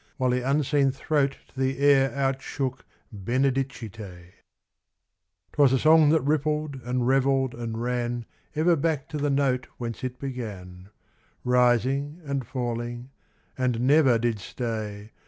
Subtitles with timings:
[0.17, 3.97] While the unseen throat to the air outshook Benedicite.
[3.97, 4.31] VIII
[5.51, 8.25] 'Twas a song that rippled, and revelled, and ran
[8.55, 10.89] Ever back to the note whence it began;
[11.43, 13.11] Rising, and falling,
[13.55, 15.11] and never did stay.